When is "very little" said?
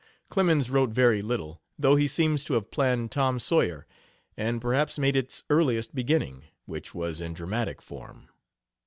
0.89-1.61